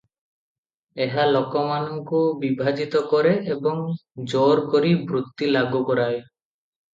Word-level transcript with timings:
ଏହା 1.03 1.25
ଲୋକମାନଙ୍କୁ 1.33 2.21
ବିଭାଜିତ 2.45 3.03
କରେ 3.11 3.35
ଏବଂ 3.57 3.85
ଜୋର 4.33 4.65
କରି 4.73 4.95
ବୃତ୍ତି 5.13 5.51
ଲାଗୁ 5.59 5.85
କରାଏ। 5.93 6.19